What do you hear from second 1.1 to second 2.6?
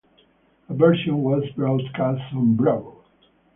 was broadcast on